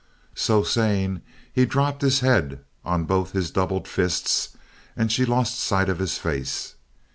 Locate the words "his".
2.01-2.21, 3.33-3.51, 5.99-6.17